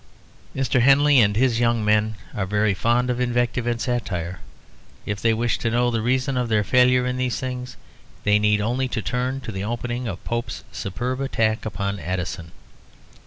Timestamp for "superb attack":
10.71-11.67